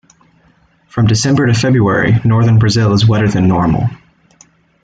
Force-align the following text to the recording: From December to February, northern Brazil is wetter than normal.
From 0.87 1.05
December 1.05 1.45
to 1.45 1.53
February, 1.53 2.15
northern 2.25 2.57
Brazil 2.57 2.91
is 2.93 3.05
wetter 3.05 3.27
than 3.29 3.47
normal. 3.47 3.87